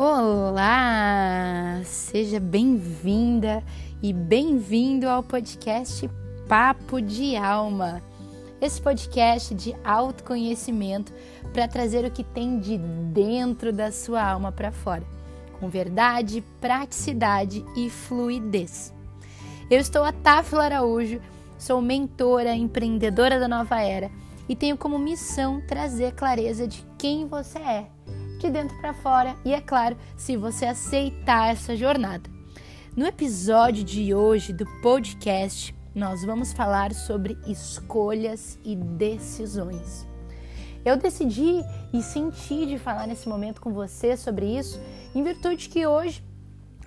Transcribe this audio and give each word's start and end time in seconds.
Olá! 0.00 1.80
Seja 1.82 2.38
bem-vinda 2.38 3.64
e 4.00 4.12
bem-vindo 4.12 5.08
ao 5.08 5.24
podcast 5.24 6.08
Papo 6.48 7.02
de 7.02 7.34
Alma. 7.34 8.00
Esse 8.60 8.80
podcast 8.80 9.52
de 9.56 9.74
autoconhecimento 9.82 11.12
para 11.52 11.66
trazer 11.66 12.04
o 12.04 12.12
que 12.12 12.22
tem 12.22 12.60
de 12.60 12.78
dentro 12.78 13.72
da 13.72 13.90
sua 13.90 14.22
alma 14.22 14.52
para 14.52 14.70
fora, 14.70 15.02
com 15.58 15.68
verdade, 15.68 16.44
praticidade 16.60 17.64
e 17.76 17.90
fluidez. 17.90 18.94
Eu 19.68 19.80
estou 19.80 20.04
a 20.04 20.12
Táfila 20.12 20.66
Araújo, 20.66 21.20
sou 21.58 21.82
mentora, 21.82 22.54
empreendedora 22.54 23.40
da 23.40 23.48
nova 23.48 23.80
era 23.80 24.12
e 24.48 24.54
tenho 24.54 24.78
como 24.78 24.96
missão 24.96 25.60
trazer 25.66 26.12
clareza 26.14 26.68
de 26.68 26.86
quem 26.96 27.26
você 27.26 27.58
é 27.58 27.97
de 28.38 28.50
dentro 28.50 28.76
para 28.78 28.94
fora 28.94 29.36
e, 29.44 29.52
é 29.52 29.60
claro, 29.60 29.96
se 30.16 30.36
você 30.36 30.66
aceitar 30.66 31.50
essa 31.50 31.76
jornada. 31.76 32.30
No 32.96 33.06
episódio 33.06 33.84
de 33.84 34.14
hoje 34.14 34.52
do 34.52 34.64
podcast, 34.80 35.74
nós 35.94 36.24
vamos 36.24 36.52
falar 36.52 36.94
sobre 36.94 37.36
escolhas 37.46 38.58
e 38.64 38.76
decisões. 38.76 40.06
Eu 40.84 40.96
decidi 40.96 41.62
e 41.92 42.02
senti 42.02 42.64
de 42.64 42.78
falar 42.78 43.06
nesse 43.06 43.28
momento 43.28 43.60
com 43.60 43.72
você 43.72 44.16
sobre 44.16 44.46
isso, 44.46 44.80
em 45.14 45.22
virtude 45.22 45.68
que 45.68 45.86
hoje 45.86 46.24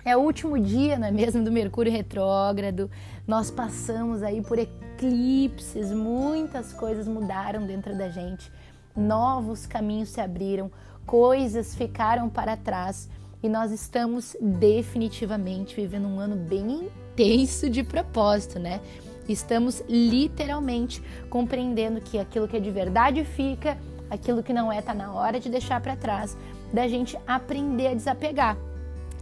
é 0.04 0.16
o 0.16 0.20
último 0.20 0.58
dia, 0.58 0.98
não 0.98 1.06
é 1.06 1.12
mesmo, 1.12 1.44
do 1.44 1.52
Mercúrio 1.52 1.92
retrógrado. 1.92 2.90
Nós 3.26 3.50
passamos 3.50 4.22
aí 4.22 4.42
por 4.42 4.58
eclipses, 4.58 5.92
muitas 5.92 6.72
coisas 6.72 7.06
mudaram 7.06 7.66
dentro 7.66 7.96
da 7.96 8.08
gente, 8.08 8.50
novos 8.96 9.66
caminhos 9.66 10.08
se 10.08 10.20
abriram, 10.20 10.70
coisas 11.06 11.74
ficaram 11.74 12.28
para 12.28 12.56
trás 12.56 13.08
e 13.42 13.48
nós 13.48 13.72
estamos 13.72 14.36
definitivamente 14.40 15.74
vivendo 15.74 16.06
um 16.06 16.20
ano 16.20 16.36
bem 16.36 16.90
intenso 17.12 17.68
de 17.68 17.82
propósito, 17.82 18.58
né? 18.58 18.80
Estamos 19.28 19.82
literalmente 19.88 21.02
compreendendo 21.28 22.00
que 22.00 22.18
aquilo 22.18 22.48
que 22.48 22.56
é 22.56 22.60
de 22.60 22.70
verdade 22.70 23.24
fica, 23.24 23.76
aquilo 24.10 24.42
que 24.42 24.52
não 24.52 24.72
é 24.72 24.80
tá 24.80 24.94
na 24.94 25.12
hora 25.12 25.40
de 25.40 25.48
deixar 25.48 25.80
para 25.80 25.96
trás, 25.96 26.36
da 26.72 26.86
gente 26.88 27.18
aprender 27.26 27.88
a 27.88 27.94
desapegar. 27.94 28.56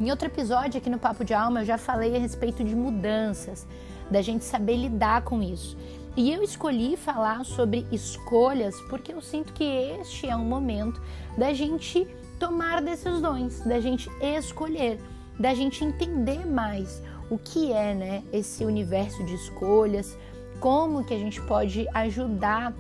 Em 0.01 0.11
outro 0.11 0.29
episódio 0.29 0.79
aqui 0.79 0.89
no 0.89 0.99
Papo 0.99 1.25
de 1.25 1.35
Alma 1.35 1.61
eu 1.61 1.65
já 1.65 1.77
falei 1.77 2.17
a 2.17 2.19
respeito 2.19 2.65
de 2.65 2.75
mudanças, 2.75 3.67
da 4.11 4.23
gente 4.23 4.45
saber 4.45 4.77
lidar 4.77 5.23
com 5.23 5.43
isso. 5.43 5.77
E 6.17 6.33
eu 6.33 6.43
escolhi 6.43 6.97
falar 6.97 7.45
sobre 7.45 7.87
escolhas 7.93 8.75
porque 8.89 9.13
eu 9.13 9.21
sinto 9.21 9.53
que 9.53 9.65
este 9.65 10.29
é 10.29 10.35
um 10.35 10.45
momento 10.45 11.01
da 11.39 11.53
gente 11.53 12.07
tomar 12.39 12.83
decisões, 12.83 13.61
da 13.61 13.81
gente 13.81 14.11
escolher, 14.21 15.01
da 15.39 15.55
gente 15.55 15.85
entender 15.85 16.45
mais 16.47 17.01
o 17.31 17.39
que 17.39 17.73
é, 17.73 17.95
né, 17.95 18.25
esse 18.33 18.65
universo 18.65 19.23
de 19.25 19.35
escolhas, 19.35 20.19
como 20.59 21.05
que 21.05 21.15
a 21.15 21.19
gente 21.19 21.41
pode 21.43 21.87
ajudar, 21.95 22.75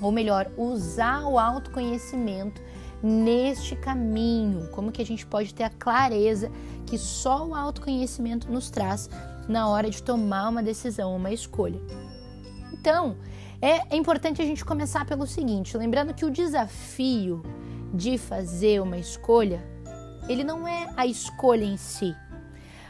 ou 0.00 0.12
melhor, 0.12 0.50
usar 0.56 1.22
o 1.26 1.38
autoconhecimento 1.38 2.60
neste 3.02 3.74
caminho, 3.74 4.68
como 4.70 4.92
que 4.92 5.00
a 5.00 5.06
gente 5.06 5.24
pode 5.24 5.54
ter 5.54 5.64
a 5.64 5.70
clareza 5.70 6.50
que 6.84 6.98
só 6.98 7.46
o 7.46 7.54
autoconhecimento 7.54 8.50
nos 8.50 8.70
traz 8.70 9.08
na 9.48 9.68
hora 9.68 9.88
de 9.88 10.02
tomar 10.02 10.50
uma 10.50 10.62
decisão, 10.62 11.16
uma 11.16 11.32
escolha. 11.32 11.80
Então, 12.86 13.16
é, 13.60 13.82
é 13.92 13.96
importante 13.96 14.40
a 14.40 14.44
gente 14.44 14.64
começar 14.64 15.04
pelo 15.04 15.26
seguinte, 15.26 15.76
lembrando 15.76 16.14
que 16.14 16.24
o 16.24 16.30
desafio 16.30 17.42
de 17.92 18.16
fazer 18.16 18.80
uma 18.80 18.96
escolha, 18.96 19.60
ele 20.28 20.44
não 20.44 20.68
é 20.68 20.88
a 20.96 21.04
escolha 21.04 21.64
em 21.64 21.76
si, 21.76 22.14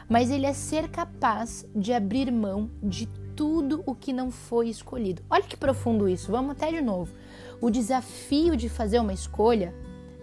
mas 0.07 0.29
ele 0.29 0.45
é 0.45 0.53
ser 0.53 0.87
capaz 0.89 1.65
de 1.75 1.93
abrir 1.93 2.31
mão 2.31 2.69
de 2.83 3.07
tudo 3.35 3.81
o 3.87 3.95
que 3.95 4.13
não 4.13 4.29
foi 4.29 4.69
escolhido. 4.69 5.23
Olha 5.31 5.41
que 5.41 5.57
profundo 5.57 6.07
isso, 6.07 6.29
vamos 6.29 6.51
até 6.51 6.69
de 6.69 6.79
novo. 6.79 7.11
O 7.59 7.71
desafio 7.71 8.55
de 8.55 8.69
fazer 8.69 8.99
uma 8.99 9.13
escolha 9.13 9.73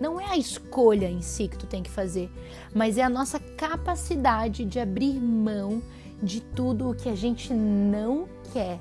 não 0.00 0.20
é 0.20 0.26
a 0.26 0.38
escolha 0.38 1.10
em 1.10 1.20
si 1.20 1.48
que 1.48 1.58
tu 1.58 1.66
tem 1.66 1.82
que 1.82 1.90
fazer, 1.90 2.30
mas 2.72 2.96
é 2.96 3.02
a 3.02 3.10
nossa 3.10 3.40
capacidade 3.40 4.64
de 4.64 4.78
abrir 4.78 5.18
mão 5.20 5.82
de 6.22 6.40
tudo 6.40 6.90
o 6.90 6.94
que 6.94 7.08
a 7.08 7.16
gente 7.16 7.52
não 7.52 8.28
quer 8.52 8.78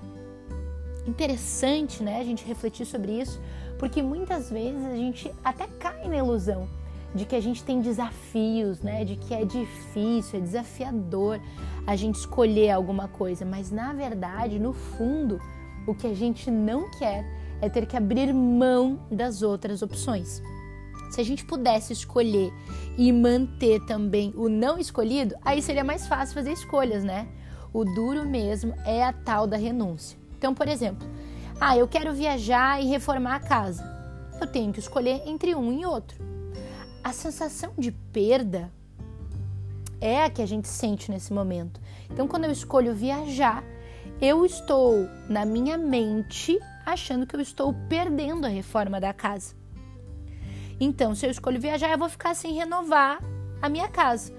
interessante, 1.07 2.01
né, 2.01 2.19
a 2.19 2.23
gente 2.23 2.45
refletir 2.45 2.85
sobre 2.85 3.19
isso, 3.21 3.41
porque 3.77 4.01
muitas 4.01 4.49
vezes 4.49 4.85
a 4.85 4.95
gente 4.95 5.33
até 5.43 5.67
cai 5.67 6.07
na 6.07 6.17
ilusão 6.17 6.67
de 7.13 7.25
que 7.25 7.35
a 7.35 7.41
gente 7.41 7.63
tem 7.63 7.81
desafios, 7.81 8.81
né, 8.81 9.05
de 9.05 9.15
que 9.15 9.33
é 9.33 9.45
difícil, 9.45 10.39
é 10.39 10.41
desafiador 10.41 11.39
a 11.85 11.95
gente 11.95 12.15
escolher 12.15 12.71
alguma 12.71 13.07
coisa, 13.07 13.45
mas 13.45 13.69
na 13.71 13.93
verdade, 13.93 14.57
no 14.57 14.73
fundo, 14.73 15.39
o 15.85 15.93
que 15.93 16.07
a 16.07 16.13
gente 16.13 16.49
não 16.49 16.89
quer 16.91 17.25
é 17.61 17.69
ter 17.69 17.85
que 17.85 17.95
abrir 17.95 18.33
mão 18.33 18.99
das 19.11 19.41
outras 19.41 19.81
opções. 19.81 20.41
Se 21.11 21.21
a 21.21 21.23
gente 21.23 21.45
pudesse 21.45 21.93
escolher 21.93 22.51
e 22.97 23.11
manter 23.11 23.79
também 23.85 24.33
o 24.35 24.49
não 24.49 24.79
escolhido, 24.79 25.35
aí 25.43 25.61
seria 25.61 25.83
mais 25.83 26.07
fácil 26.07 26.33
fazer 26.33 26.51
escolhas, 26.51 27.03
né? 27.03 27.27
O 27.71 27.85
duro 27.85 28.25
mesmo 28.25 28.73
é 28.85 29.03
a 29.03 29.13
tal 29.13 29.45
da 29.45 29.55
renúncia. 29.55 30.22
Então, 30.43 30.53
por 30.53 30.67
exemplo, 30.67 31.07
ah, 31.57 31.77
eu 31.77 31.87
quero 31.87 32.13
viajar 32.13 32.83
e 32.83 32.85
reformar 32.85 33.35
a 33.35 33.39
casa. 33.39 33.81
Eu 34.41 34.45
tenho 34.45 34.73
que 34.73 34.79
escolher 34.79 35.21
entre 35.25 35.55
um 35.55 35.71
e 35.71 35.85
outro. 35.85 36.17
A 37.01 37.13
sensação 37.13 37.71
de 37.77 37.93
perda 37.93 38.69
é 40.01 40.25
a 40.25 40.29
que 40.29 40.41
a 40.41 40.45
gente 40.45 40.67
sente 40.67 41.09
nesse 41.09 41.31
momento. 41.31 41.79
Então, 42.11 42.27
quando 42.27 42.43
eu 42.43 42.51
escolho 42.51 42.93
viajar, 42.93 43.63
eu 44.19 44.45
estou 44.45 45.07
na 45.29 45.45
minha 45.45 45.77
mente 45.77 46.59
achando 46.85 47.25
que 47.25 47.37
eu 47.37 47.39
estou 47.39 47.73
perdendo 47.87 48.45
a 48.45 48.49
reforma 48.49 48.99
da 48.99 49.13
casa. 49.13 49.55
Então, 50.77 51.15
se 51.15 51.25
eu 51.25 51.31
escolho 51.31 51.57
viajar, 51.57 51.89
eu 51.89 51.97
vou 51.97 52.09
ficar 52.09 52.35
sem 52.35 52.53
renovar 52.53 53.23
a 53.61 53.69
minha 53.69 53.87
casa. 53.87 54.33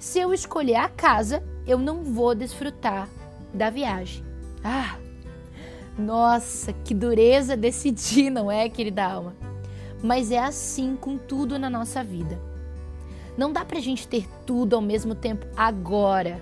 Se 0.00 0.18
eu 0.18 0.34
escolher 0.34 0.74
a 0.74 0.88
casa, 0.88 1.44
eu 1.64 1.78
não 1.78 2.02
vou 2.02 2.34
desfrutar 2.34 3.08
da 3.54 3.70
viagem. 3.70 4.24
Ah, 4.64 4.98
nossa, 5.98 6.72
que 6.72 6.94
dureza 6.94 7.56
decidir, 7.56 8.30
não 8.30 8.50
é, 8.50 8.68
querida 8.68 9.04
alma? 9.04 9.34
Mas 10.02 10.30
é 10.30 10.38
assim 10.38 10.96
com 10.96 11.16
tudo 11.16 11.58
na 11.58 11.70
nossa 11.70 12.02
vida. 12.02 12.38
Não 13.36 13.52
dá 13.52 13.64
pra 13.64 13.80
gente 13.80 14.06
ter 14.06 14.28
tudo 14.44 14.76
ao 14.76 14.82
mesmo 14.82 15.14
tempo 15.14 15.46
agora. 15.56 16.40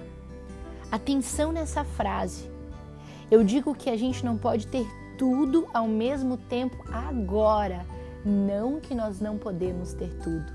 Atenção 0.91 1.53
nessa 1.53 1.85
frase. 1.85 2.51
Eu 3.31 3.43
digo 3.43 3.75
que 3.75 3.89
a 3.89 3.97
gente 3.97 4.25
não 4.25 4.37
pode 4.37 4.67
ter 4.67 4.87
tudo 5.17 5.67
ao 5.73 5.89
mesmo 5.89 6.37
tempo 6.37 6.77
agora. 6.93 7.87
Não 8.25 8.81
que 8.81 8.95
nós 8.95 9.21
não 9.21 9.39
podemos 9.39 9.95
ter 9.95 10.13
tudo. 10.23 10.53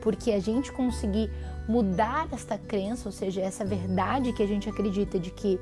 Porque 0.00 0.32
a 0.32 0.40
gente 0.40 0.72
conseguir 0.72 1.30
mudar 1.68 2.28
esta 2.32 2.58
crença, 2.58 3.08
ou 3.08 3.12
seja, 3.12 3.40
essa 3.40 3.64
verdade 3.64 4.32
que 4.32 4.42
a 4.42 4.46
gente 4.46 4.68
acredita 4.68 5.18
de 5.18 5.30
que 5.30 5.58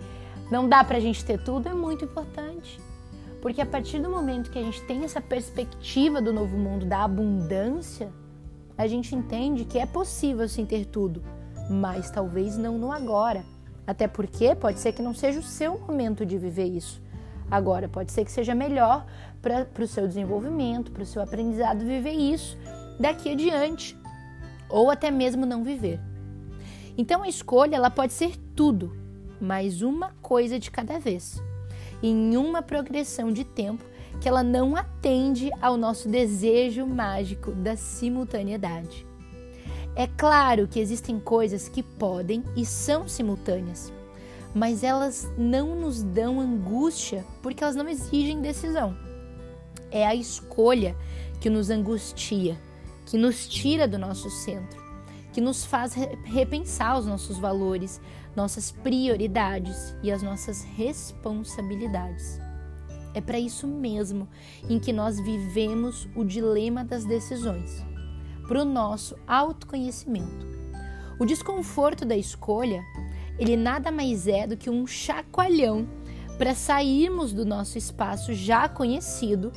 não 0.51 0.69
dá 0.69 0.83
para 0.83 0.97
a 0.97 1.01
gente 1.01 1.25
ter 1.25 1.43
tudo 1.43 1.69
é 1.69 1.75
muito 1.75 2.05
importante. 2.05 2.81
Porque 3.41 3.61
a 3.61 3.67
partir 3.67 4.01
do 4.01 4.11
momento 4.11 4.51
que 4.51 4.59
a 4.59 4.63
gente 4.63 4.83
tem 4.83 5.05
essa 5.05 5.21
perspectiva 5.21 6.21
do 6.21 6.33
novo 6.33 6.57
mundo, 6.57 6.85
da 6.85 7.05
abundância, 7.05 8.11
a 8.77 8.87
gente 8.87 9.15
entende 9.15 9.65
que 9.65 9.79
é 9.79 9.87
possível 9.87 10.49
sim 10.49 10.65
ter 10.65 10.87
tudo, 10.87 11.23
mas 11.71 12.11
talvez 12.11 12.57
não 12.57 12.79
no 12.79 12.91
agora. 12.91 13.45
Até 13.87 14.07
porque 14.07 14.55
pode 14.55 14.81
ser 14.81 14.93
que 14.93 15.03
não 15.03 15.15
seja 15.15 15.41
o 15.41 15.43
seu 15.43 15.79
momento 15.79 16.27
de 16.27 16.37
viver 16.37 16.67
isso. 16.67 17.01
Agora, 17.51 17.89
pode 17.89 18.13
ser 18.13 18.25
que 18.25 18.33
seja 18.33 18.55
melhor 18.55 19.07
para 19.41 19.83
o 19.83 19.87
seu 19.87 20.07
desenvolvimento, 20.07 20.91
para 20.93 21.03
o 21.03 21.07
seu 21.07 21.23
aprendizado 21.23 21.85
viver 21.85 22.13
isso 22.13 22.59
daqui 22.99 23.33
adiante, 23.33 23.97
ou 24.69 24.91
até 24.91 25.11
mesmo 25.11 25.47
não 25.47 25.63
viver. 25.63 26.01
Então 26.97 27.23
a 27.23 27.29
escolha 27.29 27.77
ela 27.77 27.91
pode 27.91 28.13
ser 28.13 28.37
tudo, 28.55 28.93
mas 29.41 29.83
uma 29.83 30.13
coisa 30.23 30.59
de 30.59 30.71
cada 30.71 30.99
vez, 30.99 31.43
em 32.03 32.37
uma 32.37 32.63
progressão 32.63 33.33
de 33.33 33.45
tempo 33.45 33.85
que 34.21 34.29
ela 34.29 34.43
não 34.43 34.77
atende 34.77 35.51
ao 35.61 35.77
nosso 35.77 36.09
desejo 36.09 36.87
mágico 36.87 37.53
da 37.53 37.77
simultaneidade. 37.77 39.07
É 39.95 40.07
claro 40.07 40.69
que 40.69 40.81
existem 40.81 41.19
coisas 41.19 41.69
que 41.69 41.83
podem 41.83 42.45
e 42.57 42.65
são 42.65 43.09
simultâneas, 43.09 43.93
mas 44.55 44.83
elas 44.83 45.29
não 45.37 45.75
nos 45.75 46.03
dão 46.03 46.41
angústia 46.41 47.25
porque 47.43 47.63
elas 47.63 47.77
não 47.77 47.89
exigem 47.89 48.41
decisão. 48.41 48.97
É 49.91 50.07
a 50.07 50.15
escolha 50.15 50.97
que 51.41 51.51
nos 51.51 51.71
angustia, 51.71 52.57
que 53.07 53.17
nos 53.17 53.49
tira 53.49 53.89
do 53.89 53.99
nosso 53.99 54.31
centro, 54.31 54.88
que 55.39 55.43
nos 55.43 55.65
faz 55.65 55.95
repensar 56.25 56.99
os 56.99 57.07
nossos 57.07 57.39
valores, 57.39 58.01
nossas 58.35 58.73
prioridades 58.73 59.95
e 60.03 60.11
as 60.11 60.21
nossas 60.21 60.65
responsabilidades. 60.65 62.41
É 63.15 63.21
para 63.21 63.39
isso 63.39 63.65
mesmo 63.65 64.29
em 64.69 64.81
que 64.81 64.93
nós 64.93 65.21
vivemos 65.21 66.09
o 66.17 66.25
dilema 66.25 66.83
das 66.83 67.05
decisões 67.05 67.71
para 68.49 68.61
o 68.61 68.65
nosso 68.65 69.17
autoconhecimento. 69.29 70.45
O 71.21 71.25
desconforto 71.25 72.05
da 72.05 72.17
escolha, 72.17 72.83
ele 73.39 73.57
nada 73.57 73.93
mais 73.93 74.27
é 74.27 74.45
do 74.45 74.57
que 74.57 74.69
um 74.69 74.89
chacoalhão 74.89 75.89
para 76.37 76.53
sairmos 76.53 77.33
do 77.33 77.47
nosso 77.47 77.79
espaço 77.79 78.35
já 78.35 78.69
conhecido 78.69 79.53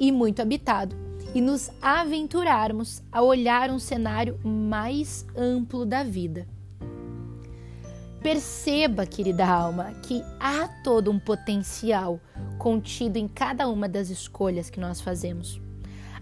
e 0.00 0.10
muito 0.10 0.40
habitado 0.40 1.05
e 1.36 1.40
nos 1.42 1.70
aventurarmos 1.82 3.02
a 3.12 3.20
olhar 3.20 3.70
um 3.70 3.78
cenário 3.78 4.40
mais 4.42 5.26
amplo 5.36 5.84
da 5.84 6.02
vida. 6.02 6.48
Perceba, 8.22 9.04
querida 9.04 9.46
alma, 9.46 9.92
que 10.02 10.24
há 10.40 10.66
todo 10.82 11.10
um 11.10 11.18
potencial 11.18 12.18
contido 12.56 13.18
em 13.18 13.28
cada 13.28 13.68
uma 13.68 13.86
das 13.86 14.08
escolhas 14.08 14.70
que 14.70 14.80
nós 14.80 15.02
fazemos. 15.02 15.60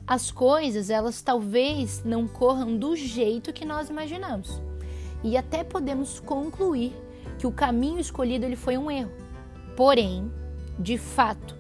As 0.05 0.33
coisas, 0.33 0.91
elas 0.91 1.23
talvez 1.23 2.03
não 2.05 2.27
corram 2.27 2.77
do 2.77 2.97
jeito 2.97 3.53
que 3.53 3.65
nós 3.65 3.89
imaginamos. 3.89 4.61
E 5.23 5.37
até 5.37 5.63
podemos 5.63 6.19
concluir 6.19 6.93
que 7.39 7.47
o 7.47 7.53
caminho 7.53 8.01
escolhido 8.01 8.47
ele 8.47 8.57
foi 8.57 8.77
um 8.77 8.91
erro. 8.91 9.13
Porém, 9.77 10.29
de 10.77 10.99
fato, 10.99 11.57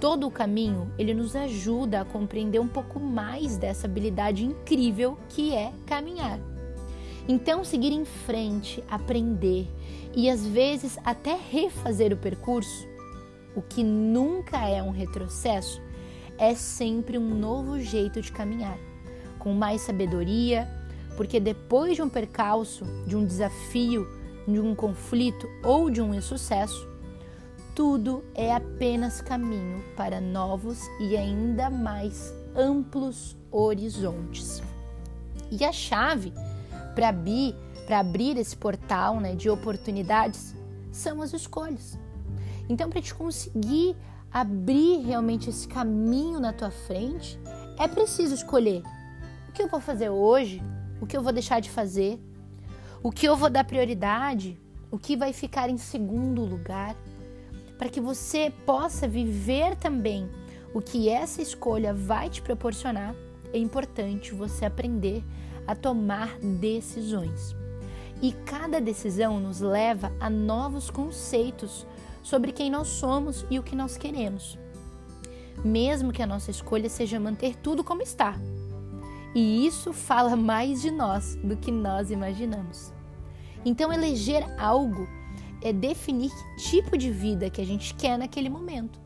todo 0.00 0.26
o 0.26 0.30
caminho 0.30 0.90
ele 0.98 1.12
nos 1.12 1.36
ajuda 1.36 2.00
a 2.00 2.04
compreender 2.04 2.58
um 2.58 2.66
pouco 2.66 2.98
mais 2.98 3.58
dessa 3.58 3.86
habilidade 3.86 4.44
incrível 4.44 5.18
que 5.28 5.52
é 5.52 5.72
caminhar. 5.86 6.40
Então, 7.28 7.62
seguir 7.62 7.92
em 7.92 8.04
frente, 8.04 8.82
aprender 8.90 9.68
e 10.16 10.28
às 10.28 10.44
vezes 10.44 10.98
até 11.04 11.36
refazer 11.36 12.12
o 12.12 12.16
percurso, 12.16 12.88
o 13.54 13.60
que 13.60 13.84
nunca 13.84 14.66
é 14.66 14.82
um 14.82 14.90
retrocesso, 14.90 15.80
é 16.38 16.54
sempre 16.54 17.18
um 17.18 17.34
novo 17.34 17.78
jeito 17.78 18.22
de 18.22 18.32
caminhar, 18.32 18.78
com 19.38 19.52
mais 19.52 19.82
sabedoria, 19.82 20.66
porque 21.16 21.38
depois 21.38 21.94
de 21.94 22.02
um 22.02 22.08
percalço, 22.08 22.84
de 23.06 23.14
um 23.14 23.24
desafio, 23.24 24.08
de 24.48 24.58
um 24.58 24.74
conflito 24.74 25.46
ou 25.62 25.90
de 25.90 26.00
um 26.00 26.14
insucesso, 26.14 26.89
tudo 27.74 28.24
é 28.34 28.54
apenas 28.54 29.20
caminho 29.20 29.82
para 29.96 30.20
novos 30.20 30.80
e 31.00 31.16
ainda 31.16 31.70
mais 31.70 32.32
amplos 32.54 33.36
horizontes. 33.50 34.62
E 35.50 35.64
a 35.64 35.72
chave 35.72 36.32
para 36.94 37.08
abrir, 37.08 37.54
abrir 37.88 38.36
esse 38.36 38.56
portal 38.56 39.20
né, 39.20 39.34
de 39.34 39.48
oportunidades 39.50 40.54
são 40.92 41.22
as 41.22 41.32
escolhas. 41.32 41.98
Então, 42.68 42.88
para 42.88 43.02
te 43.02 43.14
conseguir 43.14 43.96
abrir 44.32 45.00
realmente 45.00 45.50
esse 45.50 45.66
caminho 45.66 46.38
na 46.38 46.52
tua 46.52 46.70
frente, 46.70 47.38
é 47.78 47.88
preciso 47.88 48.34
escolher 48.34 48.82
o 49.48 49.52
que 49.52 49.62
eu 49.62 49.68
vou 49.68 49.80
fazer 49.80 50.10
hoje, 50.10 50.62
o 51.00 51.06
que 51.06 51.16
eu 51.16 51.22
vou 51.22 51.32
deixar 51.32 51.60
de 51.60 51.70
fazer, 51.70 52.20
o 53.02 53.10
que 53.10 53.26
eu 53.26 53.36
vou 53.36 53.50
dar 53.50 53.64
prioridade, 53.64 54.60
o 54.90 54.98
que 54.98 55.16
vai 55.16 55.32
ficar 55.32 55.68
em 55.68 55.78
segundo 55.78 56.44
lugar, 56.44 56.94
para 57.80 57.88
que 57.88 57.98
você 57.98 58.52
possa 58.66 59.08
viver 59.08 59.74
também 59.74 60.28
o 60.74 60.82
que 60.82 61.08
essa 61.08 61.40
escolha 61.40 61.94
vai 61.94 62.28
te 62.28 62.42
proporcionar. 62.42 63.14
É 63.54 63.58
importante 63.58 64.34
você 64.34 64.66
aprender 64.66 65.24
a 65.66 65.74
tomar 65.74 66.38
decisões. 66.40 67.56
E 68.20 68.32
cada 68.32 68.82
decisão 68.82 69.40
nos 69.40 69.62
leva 69.62 70.12
a 70.20 70.28
novos 70.28 70.90
conceitos 70.90 71.86
sobre 72.22 72.52
quem 72.52 72.70
nós 72.70 72.86
somos 72.86 73.46
e 73.48 73.58
o 73.58 73.62
que 73.62 73.74
nós 73.74 73.96
queremos. 73.96 74.58
Mesmo 75.64 76.12
que 76.12 76.22
a 76.22 76.26
nossa 76.26 76.50
escolha 76.50 76.90
seja 76.90 77.18
manter 77.18 77.56
tudo 77.56 77.82
como 77.82 78.02
está. 78.02 78.38
E 79.34 79.66
isso 79.66 79.94
fala 79.94 80.36
mais 80.36 80.82
de 80.82 80.90
nós 80.90 81.34
do 81.36 81.56
que 81.56 81.72
nós 81.72 82.10
imaginamos. 82.10 82.92
Então, 83.64 83.90
eleger 83.90 84.44
algo 84.60 85.08
é 85.62 85.72
definir 85.72 86.30
que 86.30 86.70
tipo 86.70 86.96
de 86.96 87.10
vida 87.10 87.50
que 87.50 87.60
a 87.60 87.66
gente 87.66 87.94
quer 87.94 88.18
naquele 88.18 88.48
momento. 88.48 89.00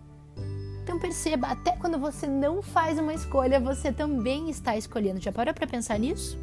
Então 0.82 0.98
perceba, 0.98 1.48
até 1.48 1.72
quando 1.72 1.98
você 1.98 2.26
não 2.26 2.60
faz 2.62 2.98
uma 2.98 3.14
escolha, 3.14 3.58
você 3.58 3.90
também 3.90 4.50
está 4.50 4.76
escolhendo. 4.76 5.20
Já 5.20 5.32
parou 5.32 5.54
para 5.54 5.66
pensar 5.66 5.98
nisso? 5.98 6.38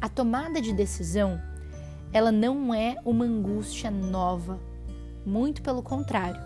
A 0.00 0.08
tomada 0.08 0.60
de 0.60 0.72
decisão, 0.72 1.40
ela 2.12 2.30
não 2.30 2.74
é 2.74 2.96
uma 3.04 3.24
angústia 3.24 3.90
nova 3.90 4.60
muito 5.24 5.62
pelo 5.62 5.82
contrário. 5.82 6.40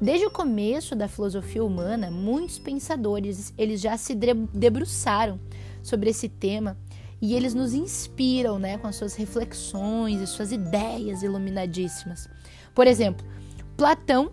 Desde 0.00 0.24
o 0.24 0.30
começo 0.30 0.96
da 0.96 1.06
filosofia 1.06 1.62
humana, 1.62 2.10
muitos 2.10 2.58
pensadores 2.58 3.52
eles 3.58 3.82
já 3.82 3.98
se 3.98 4.14
debruçaram 4.14 5.38
sobre 5.82 6.08
esse 6.08 6.26
tema 6.26 6.76
e 7.20 7.34
eles 7.34 7.54
nos 7.54 7.74
inspiram, 7.74 8.58
né, 8.58 8.78
com 8.78 8.86
as 8.86 8.96
suas 8.96 9.14
reflexões 9.14 10.20
e 10.20 10.26
suas 10.26 10.52
ideias 10.52 11.22
iluminadíssimas. 11.22 12.28
Por 12.74 12.86
exemplo, 12.86 13.26
Platão, 13.76 14.32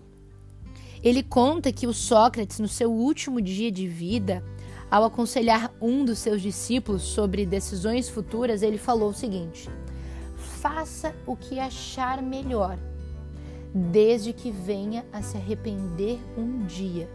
ele 1.04 1.22
conta 1.22 1.72
que 1.72 1.86
o 1.86 1.94
Sócrates, 1.94 2.60
no 2.60 2.68
seu 2.68 2.92
último 2.92 3.42
dia 3.42 3.72
de 3.72 3.88
vida, 3.88 4.44
ao 4.90 5.04
aconselhar 5.04 5.74
um 5.82 6.06
dos 6.06 6.20
seus 6.20 6.42
discípulos 6.42 7.04
sobre 7.04 7.46
decisões 7.46 8.08
futuras, 8.08 8.62
ele 8.62 8.78
falou 8.78 9.10
o 9.10 9.14
seguinte: 9.14 9.70
Faça 10.36 11.14
o 11.26 11.36
que 11.36 11.60
achar 11.60 12.22
melhor 12.22 12.78
desde 13.74 14.34
que 14.34 14.50
venha 14.50 15.06
a 15.12 15.22
se 15.22 15.38
arrepender 15.38 16.20
um 16.38 16.66
dia. 16.66 17.10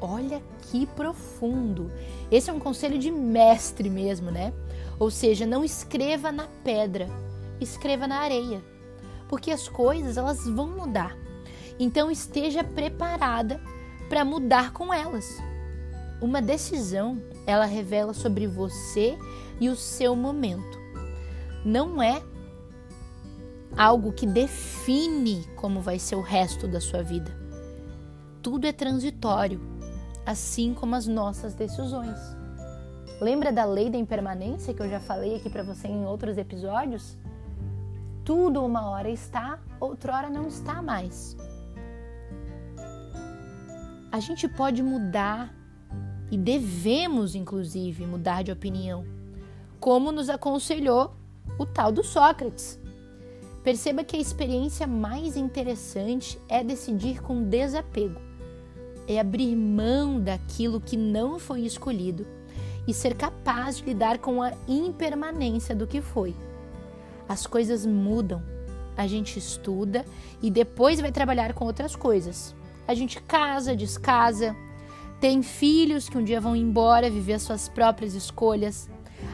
Olha 0.00 0.42
que 0.62 0.86
profundo! 0.86 1.90
Esse 2.30 2.50
é 2.50 2.52
um 2.52 2.60
conselho 2.60 2.98
de 2.98 3.10
mestre 3.10 3.88
mesmo, 3.88 4.30
né? 4.30 4.52
Ou 4.98 5.10
seja, 5.10 5.46
não 5.46 5.64
escreva 5.64 6.30
na 6.30 6.46
pedra, 6.62 7.08
escreva 7.60 8.06
na 8.06 8.18
areia, 8.18 8.62
porque 9.28 9.50
as 9.50 9.68
coisas 9.68 10.16
elas 10.16 10.46
vão 10.46 10.68
mudar. 10.68 11.16
Então 11.78 12.10
esteja 12.10 12.62
preparada 12.62 13.60
para 14.08 14.24
mudar 14.24 14.72
com 14.72 14.92
elas. 14.92 15.38
Uma 16.20 16.40
decisão, 16.40 17.20
ela 17.46 17.64
revela 17.64 18.14
sobre 18.14 18.46
você 18.46 19.18
e 19.60 19.68
o 19.68 19.76
seu 19.76 20.14
momento. 20.14 20.78
Não 21.64 22.02
é 22.02 22.22
algo 23.76 24.12
que 24.12 24.26
define 24.26 25.44
como 25.56 25.80
vai 25.80 25.98
ser 25.98 26.14
o 26.14 26.20
resto 26.20 26.68
da 26.68 26.80
sua 26.80 27.02
vida. 27.02 27.36
Tudo 28.40 28.66
é 28.66 28.72
transitório, 28.72 29.60
assim 30.26 30.74
como 30.74 30.94
as 30.94 31.06
nossas 31.06 31.54
decisões. 31.54 32.18
Lembra 33.20 33.52
da 33.52 33.64
lei 33.64 33.88
da 33.88 33.98
impermanência 33.98 34.74
que 34.74 34.82
eu 34.82 34.88
já 34.88 35.00
falei 35.00 35.36
aqui 35.36 35.48
para 35.48 35.62
você 35.62 35.88
em 35.88 36.04
outros 36.04 36.36
episódios? 36.36 37.16
Tudo 38.24 38.64
uma 38.64 38.88
hora 38.90 39.10
está, 39.10 39.58
outrora 39.78 40.28
não 40.28 40.48
está 40.48 40.82
mais. 40.82 41.36
A 44.10 44.20
gente 44.20 44.48
pode 44.48 44.82
mudar 44.82 45.54
e 46.30 46.38
devemos, 46.38 47.34
inclusive, 47.34 48.06
mudar 48.06 48.42
de 48.42 48.50
opinião, 48.50 49.04
como 49.78 50.10
nos 50.10 50.28
aconselhou 50.28 51.14
o 51.58 51.66
tal 51.66 51.92
do 51.92 52.02
Sócrates. 52.02 52.78
Perceba 53.62 54.04
que 54.04 54.16
a 54.16 54.20
experiência 54.20 54.86
mais 54.86 55.36
interessante 55.36 56.40
é 56.48 56.62
decidir 56.62 57.22
com 57.22 57.42
desapego, 57.42 58.20
é 59.06 59.18
abrir 59.18 59.54
mão 59.54 60.20
daquilo 60.20 60.80
que 60.80 60.96
não 60.96 61.38
foi 61.38 61.60
escolhido 61.60 62.26
e 62.86 62.92
ser 62.92 63.14
capaz 63.14 63.78
de 63.78 63.84
lidar 63.84 64.18
com 64.18 64.42
a 64.42 64.52
impermanência 64.68 65.74
do 65.74 65.86
que 65.86 66.00
foi. 66.00 66.34
As 67.28 67.46
coisas 67.46 67.86
mudam, 67.86 68.42
a 68.96 69.06
gente 69.06 69.38
estuda 69.38 70.04
e 70.42 70.50
depois 70.50 71.00
vai 71.00 71.10
trabalhar 71.10 71.54
com 71.54 71.64
outras 71.64 71.96
coisas. 71.96 72.54
A 72.86 72.94
gente 72.94 73.20
casa, 73.22 73.74
descasa, 73.74 74.54
tem 75.20 75.42
filhos 75.42 76.08
que 76.08 76.18
um 76.18 76.24
dia 76.24 76.40
vão 76.40 76.54
embora 76.54 77.10
viver 77.10 77.34
as 77.34 77.42
suas 77.42 77.68
próprias 77.68 78.14
escolhas, 78.14 78.90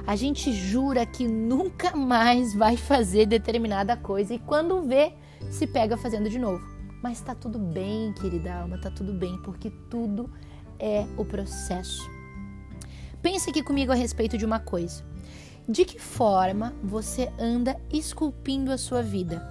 a 0.07 0.15
gente 0.15 0.53
jura 0.53 1.05
que 1.05 1.27
nunca 1.27 1.97
mais 1.97 2.55
vai 2.55 2.77
fazer 2.77 3.27
determinada 3.27 3.97
coisa 3.97 4.35
e 4.35 4.39
quando 4.39 4.83
vê, 4.83 5.13
se 5.51 5.67
pega 5.67 5.97
fazendo 5.97 6.31
de 6.31 6.39
novo. 6.39 6.80
Mas 7.03 7.21
tá 7.21 7.35
tudo 7.35 7.59
bem, 7.59 8.13
querida 8.13 8.55
alma, 8.55 8.79
tá 8.79 8.91
tudo 8.91 9.13
bem, 9.13 9.39
porque 9.43 9.71
tudo 9.89 10.31
é 10.79 11.07
o 11.17 11.25
processo. 11.25 12.09
Pense 13.23 13.51
aqui 13.51 13.63
comigo 13.63 13.93
a 13.93 13.95
respeito 13.95 14.37
de 14.37 14.45
uma 14.45 14.59
coisa. 14.59 15.05
De 15.69 15.85
que 15.85 15.99
forma 15.99 16.75
você 16.83 17.31
anda 17.39 17.81
esculpindo 17.93 18.73
a 18.73 18.79
sua 18.79 19.03
vida? 19.03 19.43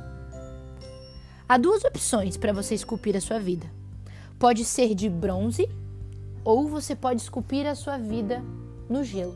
Há 1.48 1.58
duas 1.58 1.84
opções 1.84 2.38
para 2.38 2.54
você 2.54 2.76
esculpir 2.76 3.16
a 3.16 3.22
sua 3.22 3.40
vida. 3.40 3.72
Pode 4.38 4.64
ser 4.66 4.94
de 4.94 5.10
bronze 5.10 5.68
ou 6.44 6.68
você 6.68 6.96
pode 6.96 7.22
esculpir 7.22 7.66
a 7.66 7.76
sua 7.76 7.98
vida 7.98 8.44
no 8.90 9.04
gelo. 9.04 9.36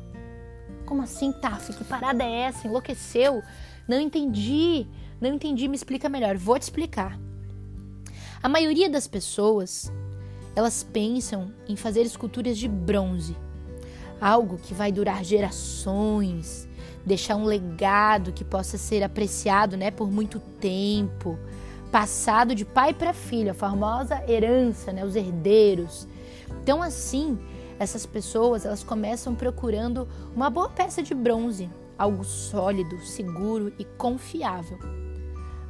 Como 0.86 1.02
assim, 1.02 1.32
Taf? 1.32 1.74
Que 1.74 1.84
parada 1.84 2.24
é 2.24 2.42
essa? 2.42 2.68
Enlouqueceu? 2.68 3.42
Não 3.88 4.00
entendi. 4.00 4.88
Não 5.20 5.34
entendi, 5.34 5.68
me 5.68 5.76
explica 5.76 6.10
melhor. 6.10 6.38
Vou 6.38 6.58
te 6.60 6.64
explicar. 6.64 7.18
A 8.44 8.50
maioria 8.50 8.90
das 8.90 9.08
pessoas, 9.08 9.90
elas 10.54 10.84
pensam 10.84 11.50
em 11.66 11.78
fazer 11.78 12.02
esculturas 12.02 12.58
de 12.58 12.68
bronze. 12.68 13.38
algo 14.24 14.58
que 14.58 14.74
vai 14.74 14.90
durar 14.90 15.22
gerações, 15.24 16.66
deixar 17.06 17.36
um 17.36 17.44
legado 17.44 18.32
que 18.32 18.46
possa 18.46 18.78
ser 18.78 19.04
apreciado, 19.04 19.76
né, 19.76 19.92
por 19.92 20.10
muito 20.10 20.40
tempo, 20.62 21.38
passado 21.92 22.56
de 22.56 22.64
pai 22.64 22.94
para 22.94 23.14
filho, 23.14 23.52
a 23.52 23.54
famosa 23.54 24.24
herança, 24.26 24.94
né, 24.94 25.04
os 25.04 25.18
herdeiros. 25.18 26.08
Então 26.62 26.82
assim, 26.82 27.38
essas 27.78 28.06
pessoas, 28.06 28.66
elas 28.66 28.82
começam 28.82 29.36
procurando 29.36 30.08
uma 30.34 30.50
boa 30.50 30.70
peça 30.70 31.04
de 31.04 31.14
bronze, 31.14 31.70
algo 31.98 32.24
sólido, 32.24 33.02
seguro 33.02 33.74
e 33.78 33.84
confiável. 33.84 34.80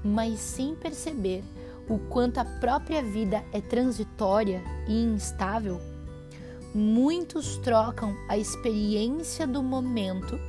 Mas 0.03 0.39
sem 0.39 0.75
perceber 0.75 1.43
o 1.89 1.97
quanto 1.97 2.39
a 2.39 2.45
própria 2.45 3.03
vida 3.03 3.43
é 3.51 3.59
transitória 3.59 4.63
e 4.87 5.03
instável, 5.03 5.79
muitos 6.73 7.57
trocam 7.57 8.15
a 8.27 8.37
experiência 8.37 9.45
do 9.45 9.61
momento 9.61 10.39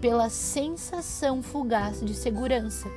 pela 0.00 0.28
sensação 0.28 1.42
fugaz 1.42 2.00
de 2.00 2.14
segurança, 2.14 2.88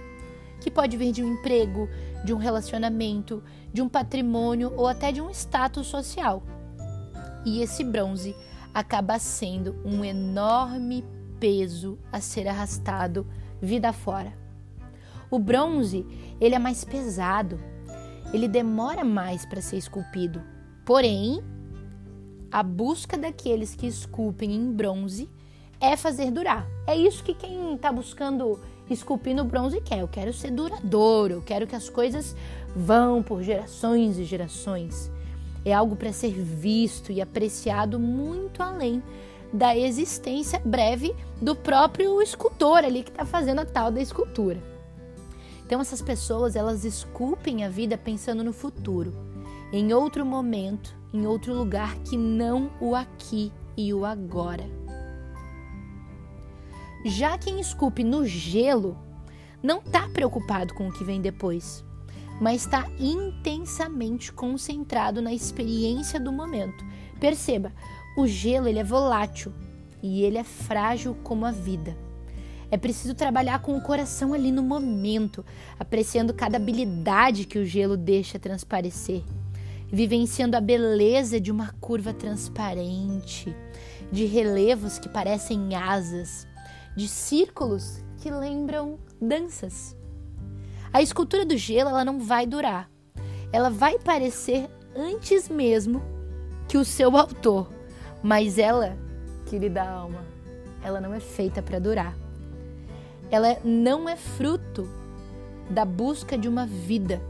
que 0.60 0.72
pode 0.72 0.98
vir 0.98 1.12
de 1.12 1.24
um 1.24 1.34
emprego, 1.34 1.88
de 2.26 2.34
um 2.34 2.38
relacionamento, 2.38 3.44
de 3.72 3.82
um 3.82 3.88
patrimônio 3.88 4.74
ou 4.76 4.88
até 4.88 5.12
de 5.12 5.22
um 5.22 5.30
status 5.30 5.88
social. 5.88 6.44
E 7.46 7.62
esse 7.62 7.84
bronze 7.84 8.36
acaba 8.74 9.20
sendo 9.20 9.76
um 9.86 10.04
enorme 10.04 11.06
peso 11.40 11.98
a 12.12 12.20
ser 12.20 12.48
arrastado 12.48 13.26
vida 13.62 13.94
fora. 13.94 14.47
O 15.30 15.40
bronze, 15.40 16.06
ele 16.40 16.56
é 16.56 16.60
mais 16.60 16.84
pesado, 16.84 17.60
ele 18.34 18.48
demora 18.48 19.04
mais 19.04 19.46
para 19.46 19.62
ser 19.62 19.78
esculpido. 19.78 20.42
Porém, 20.86 21.44
a 22.52 22.64
busca 22.64 23.18
daqueles 23.18 23.76
que 23.76 23.88
esculpem 23.88 24.56
em 24.56 24.72
bronze 24.72 25.30
é 25.80 25.96
fazer 25.96 26.32
durar. 26.32 26.66
É 26.86 26.96
isso 26.96 27.24
que 27.24 27.34
quem 27.34 27.76
está 27.76 27.92
buscando 27.92 28.60
esculpir 28.90 29.36
no 29.36 29.44
bronze 29.44 29.82
quer. 29.82 30.00
Eu 30.00 30.08
quero 30.08 30.34
ser 30.34 30.52
duradouro, 30.52 31.36
eu 31.36 31.42
quero 31.42 31.68
que 31.68 31.76
as 31.76 31.90
coisas 31.90 32.36
vão 32.76 33.22
por 33.22 33.44
gerações 33.44 34.18
e 34.18 34.24
gerações. 34.24 35.12
É 35.66 35.74
algo 35.74 35.96
para 35.96 36.14
ser 36.14 36.32
visto 36.32 37.12
e 37.12 37.22
apreciado 37.22 38.00
muito 38.00 38.64
além 38.64 39.04
da 39.52 39.78
existência 39.78 40.62
breve 40.64 41.16
do 41.42 41.56
próprio 41.56 42.22
escultor 42.22 42.80
ali 42.80 43.04
que 43.04 43.10
está 43.10 43.26
fazendo 43.26 43.60
a 43.60 43.66
tal 43.66 43.92
da 43.92 44.02
escultura. 44.02 44.77
Então 45.68 45.82
essas 45.82 46.02
pessoas 46.02 46.56
elas 46.56 46.86
esculpem 46.86 47.66
a 47.66 47.70
vida 47.70 47.98
pensando 47.98 48.42
no 48.42 48.54
futuro, 48.54 49.14
em 49.74 49.92
outro 49.92 50.26
momento, 50.26 50.96
em 51.14 51.28
outro 51.28 51.54
lugar 51.54 51.94
que 52.06 52.16
não 52.16 52.72
o 52.80 52.96
aqui 52.96 53.52
e 53.76 53.94
o 53.94 54.06
agora. 54.06 54.64
Já 57.04 57.38
quem 57.38 57.60
esculpe 57.60 58.02
no 58.02 58.26
gelo 58.26 58.98
não 59.62 59.80
está 59.80 60.08
preocupado 60.08 60.74
com 60.74 60.88
o 60.88 60.94
que 60.94 61.04
vem 61.04 61.20
depois, 61.20 61.84
mas 62.40 62.62
está 62.62 62.90
intensamente 62.98 64.32
concentrado 64.32 65.22
na 65.22 65.34
experiência 65.34 66.18
do 66.18 66.32
momento. 66.32 66.86
Perceba, 67.20 67.74
o 68.18 68.26
gelo 68.26 68.70
ele 68.70 68.80
é 68.80 68.86
volátil 68.86 69.52
e 70.02 70.24
ele 70.24 70.38
é 70.38 70.46
frágil 70.46 71.14
como 71.26 71.46
a 71.46 71.52
vida. 71.52 72.07
É 72.70 72.78
preciso 72.78 73.16
trabalhar 73.16 73.60
com 73.60 73.78
o 73.78 73.82
coração 73.82 74.34
ali 74.34 74.52
no 74.52 74.62
momento, 74.62 75.46
apreciando 75.80 76.34
cada 76.34 76.58
habilidade 76.58 77.46
que 77.46 77.60
o 77.60 77.66
gelo 77.66 77.96
deixa 77.96 78.38
transparecer, 78.38 79.24
vivenciando 79.88 80.58
a 80.58 80.62
beleza 80.62 81.40
de 81.40 81.52
uma 81.52 81.72
curva 81.80 82.14
transparente, 82.14 83.56
de 84.12 84.26
relevos 84.26 85.00
que 85.00 85.08
parecem 85.08 85.76
asas, 85.76 86.48
de 86.96 87.08
círculos 87.08 88.04
que 88.18 88.30
lembram 88.30 89.00
danças. 89.22 89.96
A 90.92 91.02
escultura 91.02 91.46
do 91.46 91.56
gelo 91.58 91.90
ela 91.90 92.04
não 92.04 92.20
vai 92.20 92.46
durar. 92.46 92.90
Ela 93.52 93.70
vai 93.70 93.98
parecer 94.00 94.70
antes 94.96 95.48
mesmo 95.48 96.02
que 96.68 96.78
o 96.78 96.84
seu 96.84 97.16
autor 97.16 97.78
mas 98.22 98.58
ela, 98.58 98.98
querida 99.46 99.84
alma, 99.84 100.26
ela 100.84 101.00
não 101.00 101.14
é 101.14 101.20
feita 101.20 101.62
para 101.62 101.80
durar. 101.80 102.16
Ela 103.30 103.58
não 103.64 104.08
é 104.08 104.16
fruto 104.16 104.88
da 105.70 105.84
busca 105.84 106.38
de 106.38 106.48
uma 106.48 106.66
vida. 106.66 107.22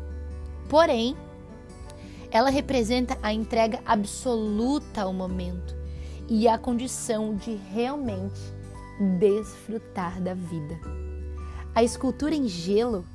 Porém, 0.69 1.15
ela 2.29 2.49
representa 2.49 3.17
a 3.23 3.33
entrega 3.33 3.79
absoluta 3.85 5.01
ao 5.01 5.13
momento 5.13 5.75
e 6.29 6.47
a 6.47 6.57
condição 6.57 7.35
de 7.35 7.55
realmente 7.73 8.39
desfrutar 9.19 10.21
da 10.21 10.33
vida. 10.33 10.77
A 11.73 11.83
escultura 11.83 12.35
em 12.35 12.47
gelo 12.47 13.05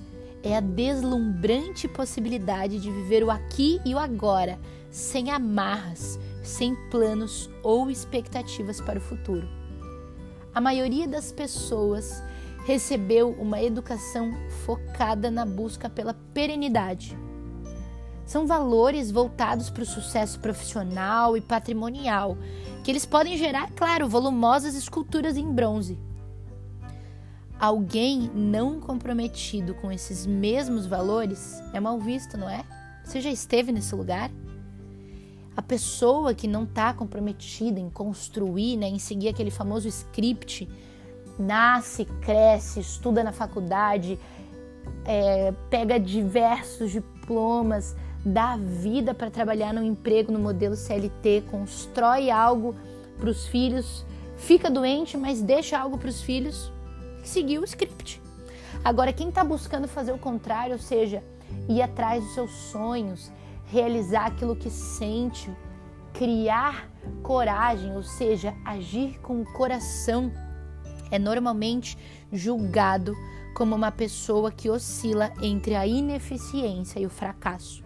é 0.42 0.56
a 0.56 0.60
deslumbrante 0.60 1.86
possibilidade 1.86 2.80
de 2.80 2.90
viver 2.90 3.22
o 3.22 3.30
aqui 3.30 3.80
e 3.84 3.94
o 3.94 3.98
agora, 3.98 4.58
sem 4.90 5.30
amarras, 5.30 6.18
sem 6.42 6.74
planos 6.90 7.48
ou 7.62 7.90
expectativas 7.90 8.80
para 8.80 8.98
o 8.98 9.02
futuro. 9.02 9.48
A 10.54 10.60
maioria 10.60 11.06
das 11.06 11.32
pessoas 11.32 12.22
recebeu 12.64 13.30
uma 13.30 13.62
educação 13.62 14.32
focada 14.64 15.30
na 15.30 15.44
busca 15.44 15.90
pela 15.90 16.14
perenidade. 16.32 17.16
São 18.24 18.46
valores 18.46 19.10
voltados 19.10 19.68
para 19.68 19.82
o 19.82 19.86
sucesso 19.86 20.38
profissional 20.38 21.36
e 21.36 21.40
patrimonial, 21.40 22.36
que 22.84 22.90
eles 22.90 23.04
podem 23.04 23.36
gerar, 23.36 23.70
claro, 23.72 24.08
volumosas 24.08 24.74
esculturas 24.74 25.36
em 25.36 25.52
bronze. 25.52 25.98
Alguém 27.58 28.30
não 28.34 28.80
comprometido 28.80 29.74
com 29.74 29.92
esses 29.92 30.26
mesmos 30.26 30.86
valores 30.86 31.60
é 31.72 31.78
mal 31.78 31.98
visto, 31.98 32.36
não 32.36 32.48
é? 32.48 32.64
Você 33.04 33.20
já 33.20 33.30
esteve 33.30 33.70
nesse 33.70 33.94
lugar? 33.94 34.30
A 35.56 35.62
pessoa 35.62 36.34
que 36.34 36.48
não 36.48 36.64
está 36.64 36.94
comprometida 36.94 37.78
em 37.78 37.90
construir, 37.90 38.76
né, 38.76 38.88
em 38.88 38.98
seguir 38.98 39.28
aquele 39.28 39.50
famoso 39.50 39.86
script, 39.86 40.68
nasce, 41.42 42.04
cresce, 42.20 42.80
estuda 42.80 43.22
na 43.24 43.32
faculdade, 43.32 44.18
é, 45.04 45.52
pega 45.68 45.98
diversos 45.98 46.92
diplomas, 46.92 47.96
dá 48.24 48.56
vida 48.56 49.12
para 49.12 49.30
trabalhar 49.30 49.74
no 49.74 49.82
emprego 49.82 50.30
no 50.30 50.38
modelo 50.38 50.76
CLT, 50.76 51.44
constrói 51.50 52.30
algo 52.30 52.74
para 53.18 53.28
os 53.28 53.46
filhos, 53.46 54.04
fica 54.36 54.70
doente, 54.70 55.16
mas 55.16 55.42
deixa 55.42 55.78
algo 55.78 55.98
para 55.98 56.08
os 56.08 56.22
filhos, 56.22 56.72
seguir 57.22 57.58
o 57.58 57.64
script. 57.64 58.20
Agora, 58.84 59.12
quem 59.12 59.28
está 59.28 59.44
buscando 59.44 59.86
fazer 59.86 60.12
o 60.12 60.18
contrário, 60.18 60.72
ou 60.72 60.78
seja, 60.78 61.22
ir 61.68 61.82
atrás 61.82 62.22
dos 62.24 62.34
seus 62.34 62.50
sonhos, 62.50 63.30
realizar 63.66 64.26
aquilo 64.26 64.56
que 64.56 64.70
sente, 64.70 65.50
criar 66.12 66.88
coragem, 67.22 67.94
ou 67.96 68.02
seja, 68.02 68.54
agir 68.64 69.18
com 69.20 69.40
o 69.40 69.52
coração, 69.52 70.32
é 71.12 71.18
normalmente 71.18 71.96
julgado 72.32 73.14
como 73.54 73.76
uma 73.76 73.92
pessoa 73.92 74.50
que 74.50 74.68
oscila 74.68 75.32
entre 75.40 75.76
a 75.76 75.86
ineficiência 75.86 76.98
e 76.98 77.06
o 77.06 77.10
fracasso. 77.10 77.84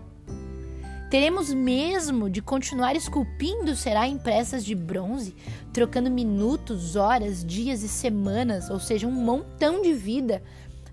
Teremos 1.10 1.52
mesmo 1.52 2.30
de 2.30 2.40
continuar 2.40 2.96
esculpindo 2.96 3.76
será 3.76 4.08
em 4.08 4.18
peças 4.18 4.64
de 4.64 4.74
bronze, 4.74 5.36
trocando 5.72 6.10
minutos, 6.10 6.96
horas, 6.96 7.44
dias 7.44 7.82
e 7.82 7.88
semanas, 7.88 8.70
ou 8.70 8.80
seja, 8.80 9.06
um 9.06 9.12
montão 9.12 9.82
de 9.82 9.92
vida, 9.92 10.42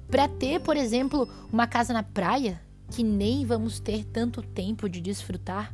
para 0.10 0.28
ter, 0.28 0.60
por 0.60 0.78
exemplo, 0.78 1.28
uma 1.52 1.66
casa 1.66 1.94
na 1.94 2.04
praia, 2.04 2.62
que 2.92 3.04
nem 3.04 3.46
vamos 3.46 3.80
ter 3.80 4.06
tanto 4.06 4.42
tempo 4.44 4.88
de 4.88 5.02
desfrutar? 5.02 5.74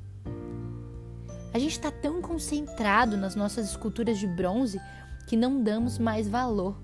A 1.53 1.59
gente 1.59 1.71
está 1.71 1.91
tão 1.91 2.21
concentrado 2.21 3.17
nas 3.17 3.35
nossas 3.35 3.69
esculturas 3.69 4.19
de 4.19 4.27
bronze 4.27 4.79
que 5.29 5.37
não 5.37 5.61
damos 5.61 5.99
mais 5.99 6.27
valor 6.27 6.75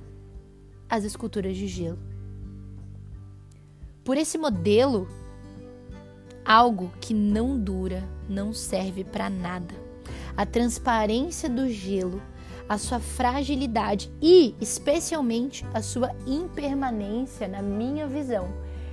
às 0.87 1.03
esculturas 1.03 1.57
de 1.57 1.65
gelo. 1.65 1.97
Por 4.03 4.17
esse 4.17 4.37
modelo, 4.37 5.07
algo 6.45 6.93
que 7.01 7.11
não 7.11 7.59
dura 7.59 8.07
não 8.29 8.53
serve 8.53 9.03
para 9.03 9.31
nada. 9.31 9.73
A 10.37 10.45
transparência 10.45 11.49
do 11.49 11.67
gelo, 11.67 12.21
a 12.69 12.77
sua 12.77 12.99
fragilidade 12.99 14.11
e, 14.21 14.53
especialmente, 14.61 15.65
a 15.73 15.81
sua 15.81 16.11
impermanência, 16.27 17.47
na 17.47 17.63
minha 17.63 18.05
visão, 18.05 18.47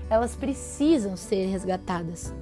elas 0.08 0.34
precisam 0.34 1.14
ser 1.14 1.44
resgatadas. 1.48 2.32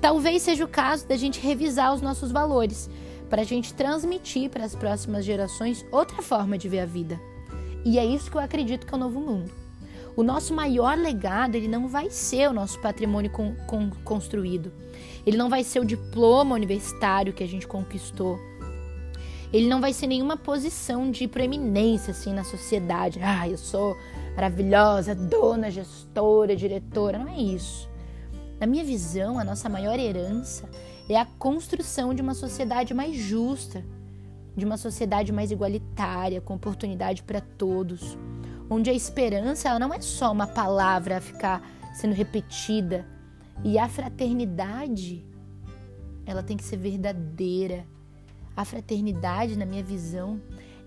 Talvez 0.00 0.42
seja 0.42 0.64
o 0.64 0.68
caso 0.68 1.08
da 1.08 1.16
gente 1.16 1.40
revisar 1.40 1.92
os 1.92 2.00
nossos 2.00 2.30
valores, 2.30 2.88
para 3.28 3.42
a 3.42 3.44
gente 3.44 3.74
transmitir 3.74 4.50
para 4.50 4.64
as 4.64 4.74
próximas 4.74 5.24
gerações 5.24 5.84
outra 5.90 6.22
forma 6.22 6.56
de 6.56 6.68
ver 6.68 6.80
a 6.80 6.86
vida. 6.86 7.20
E 7.84 7.98
é 7.98 8.04
isso 8.04 8.30
que 8.30 8.36
eu 8.36 8.40
acredito 8.40 8.86
que 8.86 8.92
é 8.92 8.96
o 8.96 9.00
novo 9.00 9.20
mundo. 9.20 9.50
O 10.16 10.22
nosso 10.22 10.54
maior 10.54 10.96
legado, 10.96 11.56
ele 11.56 11.68
não 11.68 11.88
vai 11.88 12.10
ser 12.10 12.48
o 12.48 12.52
nosso 12.52 12.80
patrimônio 12.80 13.30
com, 13.30 13.54
com, 13.66 13.90
construído. 14.02 14.72
Ele 15.26 15.36
não 15.36 15.50
vai 15.50 15.62
ser 15.62 15.78
o 15.78 15.84
diploma 15.84 16.54
universitário 16.54 17.34
que 17.34 17.44
a 17.44 17.46
gente 17.46 17.66
conquistou. 17.66 18.40
Ele 19.52 19.68
não 19.68 19.80
vai 19.80 19.92
ser 19.92 20.06
nenhuma 20.06 20.36
posição 20.36 21.10
de 21.10 21.28
proeminência 21.28 22.12
assim 22.12 22.32
na 22.32 22.44
sociedade. 22.44 23.20
Ah, 23.22 23.48
eu 23.48 23.58
sou 23.58 23.96
maravilhosa, 24.34 25.14
dona, 25.14 25.70
gestora, 25.70 26.56
diretora. 26.56 27.18
Não 27.18 27.28
é 27.28 27.38
isso. 27.38 27.88
Na 28.58 28.66
minha 28.66 28.84
visão, 28.84 29.38
a 29.38 29.44
nossa 29.44 29.68
maior 29.68 29.98
herança 29.98 30.68
é 31.08 31.16
a 31.16 31.24
construção 31.24 32.12
de 32.12 32.22
uma 32.22 32.34
sociedade 32.34 32.92
mais 32.92 33.16
justa, 33.16 33.84
de 34.56 34.64
uma 34.64 34.76
sociedade 34.76 35.32
mais 35.32 35.50
igualitária, 35.50 36.40
com 36.40 36.54
oportunidade 36.54 37.22
para 37.22 37.40
todos, 37.40 38.16
onde 38.68 38.90
a 38.90 38.94
esperança 38.94 39.68
ela 39.68 39.78
não 39.78 39.92
é 39.92 40.00
só 40.00 40.32
uma 40.32 40.46
palavra 40.46 41.18
a 41.18 41.20
ficar 41.20 41.62
sendo 41.94 42.14
repetida, 42.14 43.06
e 43.62 43.78
a 43.78 43.88
fraternidade 43.88 45.24
ela 46.26 46.42
tem 46.42 46.56
que 46.56 46.64
ser 46.64 46.76
verdadeira. 46.76 47.86
A 48.56 48.64
fraternidade, 48.64 49.56
na 49.56 49.64
minha 49.64 49.82
visão, 49.82 50.40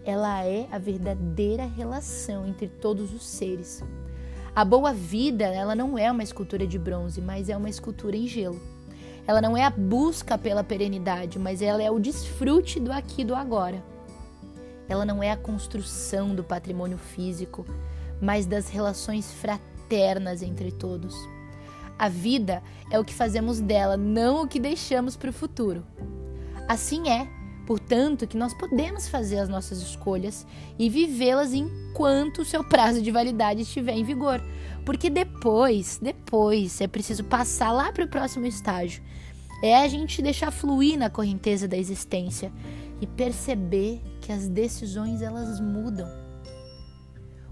ela 0.04 0.44
é 0.44 0.68
a 0.72 0.78
verdadeira 0.78 1.66
relação 1.66 2.46
entre 2.46 2.68
todos 2.68 3.14
os 3.14 3.26
seres. 3.26 3.84
A 4.56 4.66
boa 4.66 4.92
vida, 4.92 5.46
ela 5.46 5.76
não 5.76 5.98
é 5.98 6.12
uma 6.12 6.24
escultura 6.24 6.68
de 6.68 6.78
bronze, 6.78 7.22
mas 7.22 7.48
é 7.48 7.56
uma 7.56 7.70
escultura 7.70 8.18
em 8.18 8.28
gelo. 8.28 8.60
Ela 9.30 9.42
não 9.42 9.56
é 9.56 9.64
a 9.64 9.70
busca 9.70 10.40
pela 10.40 10.64
perenidade, 10.64 11.38
mas 11.38 11.62
ela 11.62 11.84
é 11.84 11.92
o 11.92 12.00
desfrute 12.00 12.80
do 12.80 12.92
aqui 12.92 13.24
do 13.24 13.36
agora. 13.36 13.84
Ela 14.88 15.06
não 15.06 15.22
é 15.22 15.30
a 15.30 15.38
construção 15.38 16.34
do 16.34 16.44
patrimônio 16.44 16.98
físico, 16.98 17.64
mas 18.20 18.48
das 18.48 18.70
relações 18.70 19.32
fraternas 19.32 20.42
entre 20.42 20.72
todos. 20.72 21.16
A 21.96 22.10
vida 22.10 22.64
é 22.90 22.98
o 22.98 23.06
que 23.06 23.14
fazemos 23.14 23.62
dela, 23.62 23.96
não 23.96 24.42
o 24.42 24.48
que 24.48 24.60
deixamos 24.60 25.16
para 25.16 25.30
o 25.30 25.34
futuro. 25.34 25.86
Assim 26.68 27.08
é 27.08 27.28
Portanto, 27.70 28.26
que 28.26 28.36
nós 28.36 28.52
podemos 28.52 29.08
fazer 29.08 29.38
as 29.38 29.48
nossas 29.48 29.80
escolhas 29.80 30.44
e 30.80 30.90
vivê-las 30.90 31.54
enquanto 31.54 32.40
o 32.40 32.46
seu 32.46 32.64
prazo 32.64 33.00
de 33.00 33.12
validade 33.12 33.62
estiver 33.62 33.94
em 33.94 34.04
vigor. 34.04 34.42
Porque 34.84 35.08
depois, 35.08 35.29
depois, 36.02 36.82
é 36.82 36.88
preciso 36.88 37.24
passar 37.24 37.72
lá 37.72 37.92
para 37.92 38.06
o 38.06 38.08
próximo 38.08 38.46
estágio. 38.46 39.02
É 39.64 39.78
a 39.78 39.88
gente 39.88 40.22
deixar 40.22 40.52
fluir 40.52 40.98
na 40.98 41.10
correnteza 41.10 41.68
da 41.68 41.78
existência 41.78 42.52
e 43.02 43.08
perceber 43.08 44.02
que 44.22 44.32
as 44.32 44.48
decisões 44.48 45.22
elas 45.22 45.60
mudam. 45.60 46.08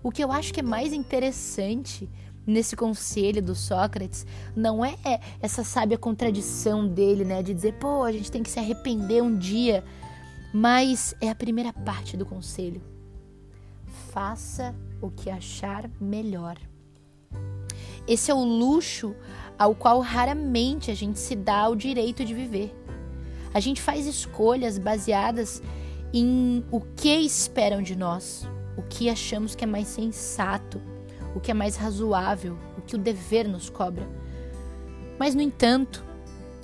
O 0.03 0.11
que 0.11 0.23
eu 0.23 0.31
acho 0.31 0.53
que 0.53 0.59
é 0.59 0.63
mais 0.63 0.93
interessante 0.93 2.09
nesse 2.45 2.75
conselho 2.75 3.41
do 3.41 3.55
Sócrates 3.55 4.25
não 4.55 4.83
é 4.83 4.95
essa 5.41 5.63
sábia 5.63 5.97
contradição 5.97 6.87
dele, 6.87 7.25
né, 7.25 7.43
de 7.43 7.53
dizer, 7.53 7.73
pô, 7.73 8.03
a 8.03 8.11
gente 8.11 8.31
tem 8.31 8.41
que 8.41 8.49
se 8.49 8.59
arrepender 8.59 9.21
um 9.21 9.37
dia 9.37 9.83
mas 10.53 11.15
é 11.21 11.29
a 11.29 11.35
primeira 11.35 11.73
parte 11.73 12.15
do 12.15 12.25
conselho. 12.25 12.81
Faça 14.11 14.73
o 15.01 15.11
que 15.11 15.29
achar 15.29 15.89
melhor. 15.99 16.57
Esse 18.07 18.31
é 18.31 18.33
o 18.33 18.43
luxo 18.43 19.15
ao 19.59 19.75
qual 19.75 19.99
raramente 19.99 20.89
a 20.91 20.95
gente 20.95 21.19
se 21.19 21.35
dá 21.35 21.67
o 21.67 21.75
direito 21.75 22.23
de 22.23 22.33
viver. 22.33 22.73
A 23.53 23.59
gente 23.59 23.81
faz 23.81 24.05
escolhas 24.05 24.77
baseadas 24.77 25.61
em 26.13 26.63
o 26.71 26.79
que 26.79 27.09
esperam 27.19 27.81
de 27.81 27.95
nós, 27.95 28.47
o 28.77 28.81
que 28.81 29.09
achamos 29.09 29.55
que 29.55 29.63
é 29.63 29.67
mais 29.67 29.87
sensato, 29.87 30.81
o 31.35 31.39
que 31.39 31.51
é 31.51 31.53
mais 31.53 31.75
razoável, 31.75 32.57
o 32.77 32.81
que 32.81 32.95
o 32.95 32.99
dever 32.99 33.47
nos 33.47 33.69
cobra. 33.69 34.07
Mas, 35.19 35.35
no 35.35 35.41
entanto, 35.41 36.05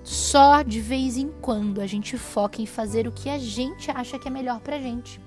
só 0.03 0.61
de 0.61 0.79
vez 0.79 1.17
em 1.17 1.29
quando 1.41 1.81
a 1.81 1.87
gente 1.87 2.17
foca 2.17 2.61
em 2.61 2.65
fazer 2.65 3.07
o 3.07 3.11
que 3.11 3.29
a 3.29 3.37
gente 3.37 3.89
acha 3.89 4.19
que 4.19 4.27
é 4.27 4.31
melhor 4.31 4.59
pra 4.59 4.79
gente. 4.79 5.19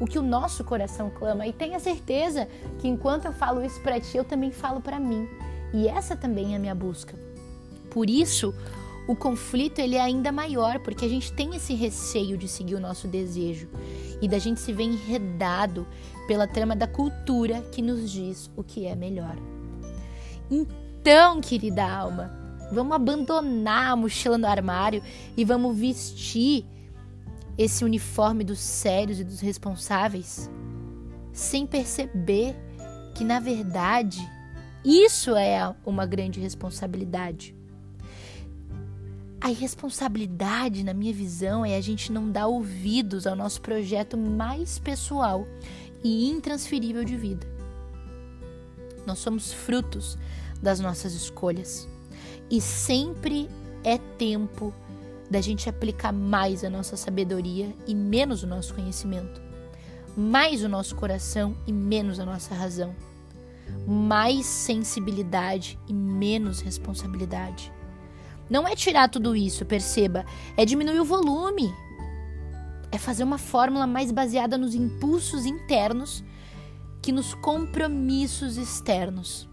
O 0.00 0.06
que 0.06 0.18
o 0.18 0.22
nosso 0.22 0.64
coração 0.64 1.10
clama. 1.10 1.46
E 1.46 1.52
tenha 1.52 1.78
certeza 1.78 2.48
que 2.78 2.88
enquanto 2.88 3.26
eu 3.26 3.32
falo 3.32 3.64
isso 3.64 3.80
para 3.80 4.00
ti, 4.00 4.16
eu 4.16 4.24
também 4.24 4.50
falo 4.50 4.80
para 4.80 4.98
mim. 4.98 5.28
E 5.74 5.86
essa 5.86 6.16
também 6.16 6.54
é 6.54 6.56
a 6.56 6.58
minha 6.58 6.74
busca. 6.74 7.14
Por 7.90 8.08
isso, 8.08 8.54
o 9.06 9.14
conflito 9.14 9.80
ele 9.80 9.96
é 9.96 10.00
ainda 10.00 10.32
maior, 10.32 10.78
porque 10.78 11.04
a 11.04 11.08
gente 11.08 11.30
tem 11.32 11.54
esse 11.54 11.74
receio 11.74 12.38
de 12.38 12.48
seguir 12.48 12.76
o 12.76 12.80
nosso 12.80 13.06
desejo 13.06 13.68
e 14.22 14.26
da 14.26 14.38
gente 14.38 14.60
se 14.60 14.72
ver 14.72 14.84
enredado 14.84 15.86
pela 16.26 16.46
trama 16.46 16.74
da 16.74 16.86
cultura 16.86 17.60
que 17.72 17.82
nos 17.82 18.10
diz 18.10 18.50
o 18.56 18.64
que 18.64 18.86
é 18.86 18.94
melhor. 18.94 19.36
Então, 20.50 21.40
querida 21.42 21.84
alma, 21.84 22.44
Vamos 22.72 22.96
abandonar 22.96 23.92
a 23.92 23.96
mochila 23.96 24.38
no 24.38 24.46
armário 24.46 25.02
e 25.36 25.44
vamos 25.44 25.76
vestir 25.76 26.66
esse 27.56 27.84
uniforme 27.84 28.42
dos 28.42 28.58
sérios 28.58 29.20
e 29.20 29.24
dos 29.24 29.40
responsáveis, 29.40 30.50
sem 31.32 31.66
perceber 31.66 32.56
que, 33.14 33.22
na 33.22 33.38
verdade, 33.38 34.28
isso 34.84 35.34
é 35.34 35.74
uma 35.86 36.04
grande 36.04 36.40
responsabilidade. 36.40 37.54
A 39.40 39.50
irresponsabilidade, 39.50 40.84
na 40.84 40.94
minha 40.94 41.12
visão, 41.12 41.64
é 41.64 41.76
a 41.76 41.80
gente 41.80 42.10
não 42.10 42.30
dar 42.30 42.46
ouvidos 42.46 43.26
ao 43.26 43.36
nosso 43.36 43.60
projeto 43.60 44.16
mais 44.16 44.78
pessoal 44.78 45.46
e 46.02 46.28
intransferível 46.28 47.04
de 47.04 47.16
vida. 47.16 47.46
Nós 49.06 49.18
somos 49.18 49.52
frutos 49.52 50.18
das 50.62 50.80
nossas 50.80 51.12
escolhas. 51.12 51.88
E 52.50 52.60
sempre 52.60 53.48
é 53.82 53.98
tempo 53.98 54.72
da 55.30 55.40
gente 55.40 55.68
aplicar 55.68 56.12
mais 56.12 56.64
a 56.64 56.70
nossa 56.70 56.96
sabedoria 56.96 57.74
e 57.86 57.94
menos 57.94 58.42
o 58.42 58.46
nosso 58.46 58.74
conhecimento, 58.74 59.42
mais 60.16 60.62
o 60.62 60.68
nosso 60.68 60.94
coração 60.94 61.56
e 61.66 61.72
menos 61.72 62.20
a 62.20 62.24
nossa 62.24 62.54
razão, 62.54 62.94
mais 63.86 64.46
sensibilidade 64.46 65.78
e 65.86 65.92
menos 65.92 66.60
responsabilidade. 66.60 67.72
Não 68.48 68.66
é 68.66 68.74
tirar 68.74 69.08
tudo 69.08 69.34
isso, 69.34 69.64
perceba, 69.64 70.24
é 70.56 70.64
diminuir 70.64 71.00
o 71.00 71.04
volume. 71.04 71.72
É 72.92 72.98
fazer 72.98 73.24
uma 73.24 73.38
fórmula 73.38 73.86
mais 73.86 74.12
baseada 74.12 74.56
nos 74.56 74.74
impulsos 74.74 75.46
internos 75.46 76.22
que 77.02 77.10
nos 77.10 77.34
compromissos 77.34 78.56
externos 78.56 79.48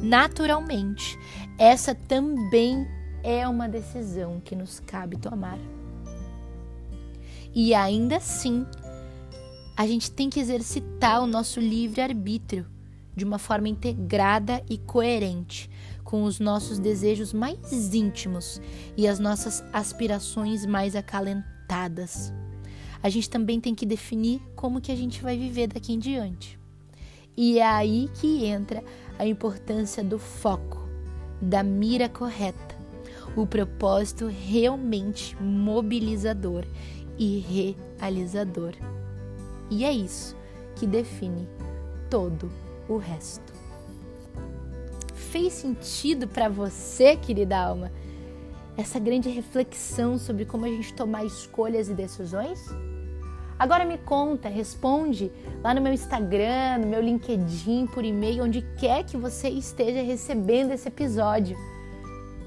naturalmente, 0.00 1.18
essa 1.58 1.94
também 1.94 2.86
é 3.22 3.46
uma 3.48 3.68
decisão 3.68 4.40
que 4.40 4.54
nos 4.54 4.80
cabe 4.80 5.16
tomar. 5.16 5.58
E 7.54 7.74
ainda 7.74 8.16
assim, 8.16 8.66
a 9.76 9.86
gente 9.86 10.10
tem 10.10 10.30
que 10.30 10.40
exercitar 10.40 11.22
o 11.22 11.26
nosso 11.26 11.60
livre-arbítrio 11.60 12.66
de 13.18 13.24
uma 13.24 13.38
forma 13.38 13.68
integrada 13.68 14.62
e 14.70 14.78
coerente 14.78 15.68
com 16.04 16.22
os 16.22 16.38
nossos 16.40 16.78
desejos 16.78 17.34
mais 17.34 17.92
íntimos 17.92 18.62
e 18.96 19.06
as 19.06 19.18
nossas 19.18 19.62
aspirações 19.72 20.64
mais 20.64 20.96
acalentadas. 20.96 22.32
A 23.02 23.10
gente 23.10 23.28
também 23.28 23.60
tem 23.60 23.74
que 23.74 23.84
definir 23.84 24.40
como 24.56 24.80
que 24.80 24.90
a 24.90 24.96
gente 24.96 25.20
vai 25.20 25.36
viver 25.36 25.66
daqui 25.66 25.92
em 25.92 25.98
diante. 25.98 26.58
E 27.36 27.58
é 27.58 27.66
aí 27.66 28.08
que 28.14 28.46
entra 28.46 28.82
a 29.18 29.26
importância 29.26 30.02
do 30.02 30.18
foco, 30.18 30.88
da 31.42 31.62
mira 31.62 32.08
correta, 32.08 32.76
o 33.36 33.46
propósito 33.46 34.28
realmente 34.28 35.36
mobilizador 35.42 36.64
e 37.18 37.74
realizador. 38.00 38.72
E 39.70 39.84
é 39.84 39.92
isso 39.92 40.36
que 40.74 40.86
define 40.86 41.48
todo 42.08 42.50
o 42.88 42.96
resto. 42.96 43.52
Fez 45.14 45.52
sentido 45.52 46.26
para 46.26 46.48
você, 46.48 47.16
querida 47.16 47.58
alma, 47.58 47.92
essa 48.76 48.98
grande 48.98 49.28
reflexão 49.28 50.16
sobre 50.18 50.44
como 50.44 50.64
a 50.64 50.68
gente 50.68 50.94
tomar 50.94 51.24
escolhas 51.24 51.88
e 51.88 51.94
decisões? 51.94 52.64
Agora 53.58 53.84
me 53.84 53.98
conta, 53.98 54.48
responde 54.48 55.32
lá 55.64 55.74
no 55.74 55.80
meu 55.80 55.92
Instagram, 55.92 56.78
no 56.80 56.86
meu 56.86 57.02
LinkedIn, 57.02 57.88
por 57.88 58.04
e-mail, 58.04 58.44
onde 58.44 58.62
quer 58.78 59.04
que 59.04 59.16
você 59.16 59.48
esteja 59.48 60.00
recebendo 60.00 60.70
esse 60.70 60.86
episódio. 60.86 61.58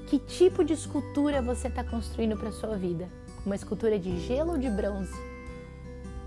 Que 0.06 0.18
tipo 0.18 0.64
de 0.64 0.72
escultura 0.72 1.42
você 1.42 1.68
está 1.68 1.84
construindo 1.84 2.36
para 2.36 2.50
sua 2.50 2.76
vida? 2.76 3.10
Uma 3.44 3.54
escultura 3.54 3.98
de 3.98 4.18
gelo 4.20 4.52
ou 4.52 4.58
de 4.58 4.70
bronze? 4.70 5.12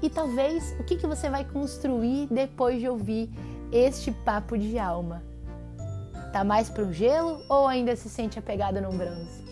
E 0.04 0.10
talvez 0.10 0.75
o 0.80 0.84
que, 0.84 0.97
que 0.97 1.08
você 1.08 1.32
vai 1.32 1.43
construir 1.45 2.28
depois 2.28 2.80
de 2.80 2.88
ouvir 2.88 3.28
este 3.71 4.12
papo 4.12 4.58
de 4.58 4.78
alma? 4.78 5.23
Tá 6.32 6.43
mais 6.43 6.69
para 6.69 6.84
o 6.84 6.93
gelo 6.93 7.41
ou 7.49 7.67
ainda 7.67 7.95
se 7.95 8.10
sente 8.10 8.38
apegado 8.38 8.82
no 8.82 8.91
bronze? 8.91 9.45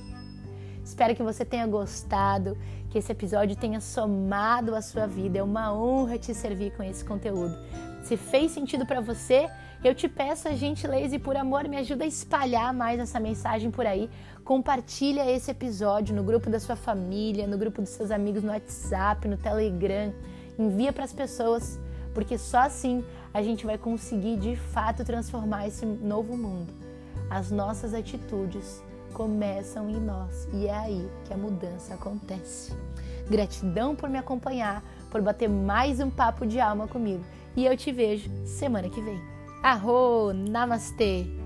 Espero 0.83 1.15
que 1.15 1.23
você 1.23 1.45
tenha 1.45 1.65
gostado, 1.65 2.57
que 2.89 2.97
esse 2.97 3.11
episódio 3.11 3.55
tenha 3.55 3.79
somado 3.79 4.75
a 4.75 4.81
sua 4.81 5.07
vida. 5.07 5.39
É 5.39 5.43
uma 5.43 5.73
honra 5.73 6.17
te 6.17 6.33
servir 6.33 6.75
com 6.75 6.83
esse 6.83 7.03
conteúdo. 7.03 7.57
Se 8.03 8.17
fez 8.17 8.51
sentido 8.51 8.85
para 8.85 8.99
você, 8.99 9.49
eu 9.83 9.95
te 9.95 10.07
peço 10.07 10.47
a 10.47 10.51
gentileza 10.51 11.15
e 11.15 11.19
por 11.19 11.35
amor 11.35 11.67
me 11.67 11.77
ajuda 11.77 12.03
a 12.03 12.07
espalhar 12.07 12.73
mais 12.73 12.99
essa 12.99 13.19
mensagem 13.19 13.71
por 13.71 13.85
aí. 13.85 14.09
Compartilha 14.43 15.29
esse 15.29 15.51
episódio 15.51 16.13
no 16.15 16.23
grupo 16.23 16.49
da 16.49 16.59
sua 16.59 16.75
família, 16.75 17.47
no 17.47 17.57
grupo 17.57 17.81
dos 17.81 17.91
seus 17.91 18.11
amigos 18.11 18.43
no 18.43 18.51
WhatsApp, 18.51 19.27
no 19.27 19.37
Telegram. 19.37 20.13
Envia 20.59 20.91
para 20.93 21.05
as 21.05 21.13
pessoas, 21.13 21.79
porque 22.13 22.37
só 22.37 22.59
assim 22.59 23.03
a 23.33 23.41
gente 23.41 23.65
vai 23.65 23.77
conseguir 23.77 24.37
de 24.37 24.55
fato 24.55 25.03
transformar 25.03 25.67
esse 25.67 25.85
novo 25.85 26.37
mundo. 26.37 26.71
As 27.29 27.49
nossas 27.49 27.93
atitudes 27.93 28.83
começam 29.13 29.89
em 29.89 29.99
nós 29.99 30.47
e 30.53 30.67
é 30.67 30.75
aí 30.75 31.09
que 31.25 31.33
a 31.33 31.37
mudança 31.37 31.95
acontece. 31.95 32.73
Gratidão 33.29 33.95
por 33.95 34.09
me 34.09 34.17
acompanhar, 34.17 34.83
por 35.09 35.21
bater 35.21 35.49
mais 35.49 35.99
um 35.99 36.09
papo 36.09 36.45
de 36.45 36.59
alma 36.59 36.87
comigo 36.87 37.23
e 37.55 37.65
eu 37.65 37.75
te 37.75 37.91
vejo 37.91 38.29
semana 38.45 38.89
que 38.89 39.01
vem. 39.01 39.21
Arro, 39.63 40.33
namastê! 40.33 41.42